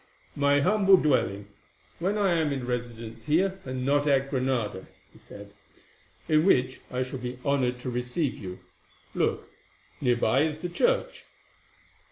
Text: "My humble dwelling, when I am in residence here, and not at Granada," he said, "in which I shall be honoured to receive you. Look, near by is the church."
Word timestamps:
"My 0.35 0.61
humble 0.61 0.97
dwelling, 0.97 1.47
when 1.99 2.17
I 2.17 2.33
am 2.33 2.51
in 2.51 2.65
residence 2.65 3.25
here, 3.25 3.59
and 3.65 3.85
not 3.85 4.07
at 4.07 4.31
Granada," 4.31 4.87
he 5.13 5.19
said, 5.19 5.53
"in 6.27 6.43
which 6.43 6.81
I 6.89 7.03
shall 7.03 7.19
be 7.19 7.37
honoured 7.45 7.77
to 7.81 7.89
receive 7.91 8.33
you. 8.35 8.57
Look, 9.13 9.47
near 10.01 10.15
by 10.17 10.41
is 10.41 10.57
the 10.57 10.69
church." 10.69 11.25